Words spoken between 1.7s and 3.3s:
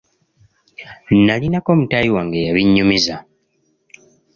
mutaayi wange eyabinyumiza.